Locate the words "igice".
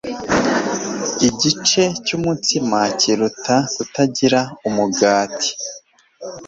1.27-1.83